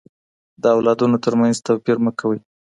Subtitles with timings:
[0.61, 2.39] د اولادونو تر منځ توپير مه کوئ.